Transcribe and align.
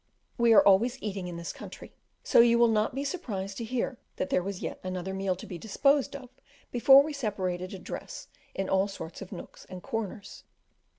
We 0.35 0.51
are 0.53 0.65
always 0.65 0.97
eating 0.99 1.27
in 1.27 1.37
this 1.37 1.53
country, 1.53 1.93
so 2.23 2.39
you 2.39 2.57
will 2.57 2.67
not 2.69 2.95
be 2.95 3.03
surprised 3.03 3.57
to 3.59 3.63
hear 3.63 3.99
that 4.15 4.31
there 4.31 4.41
was 4.41 4.63
yet 4.63 4.79
another 4.83 5.13
meal 5.13 5.35
to 5.35 5.45
be 5.45 5.59
disposed 5.59 6.15
of 6.15 6.31
before 6.71 7.03
we 7.03 7.13
separated 7.13 7.69
to 7.69 7.77
dress 7.77 8.27
in 8.55 8.67
all 8.67 8.87
sorts 8.87 9.21
of 9.21 9.31
nooks 9.31 9.63
and 9.65 9.83
corners. 9.83 10.43